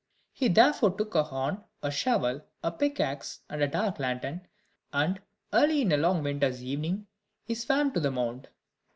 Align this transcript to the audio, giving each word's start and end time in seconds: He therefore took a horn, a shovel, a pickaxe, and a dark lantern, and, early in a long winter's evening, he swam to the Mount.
He 0.31 0.47
therefore 0.47 0.97
took 0.97 1.13
a 1.13 1.21
horn, 1.21 1.63
a 1.83 1.91
shovel, 1.91 2.41
a 2.63 2.71
pickaxe, 2.71 3.41
and 3.51 3.61
a 3.61 3.67
dark 3.67 3.99
lantern, 3.99 4.47
and, 4.91 5.21
early 5.53 5.83
in 5.83 5.91
a 5.91 5.97
long 5.97 6.23
winter's 6.23 6.63
evening, 6.63 7.05
he 7.43 7.53
swam 7.53 7.91
to 7.93 7.99
the 7.99 8.09
Mount. 8.09 8.47